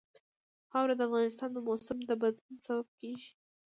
خاوره 0.69 0.93
د 0.97 1.01
افغانستان 1.07 1.49
د 1.53 1.57
موسم 1.67 1.97
د 2.09 2.11
بدلون 2.21 2.55
سبب 2.67 2.87
کېږي. 2.99 3.31